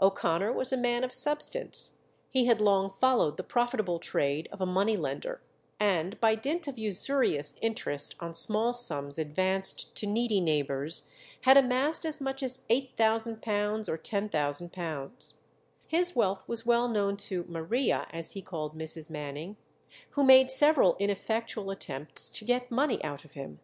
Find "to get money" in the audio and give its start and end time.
22.30-23.02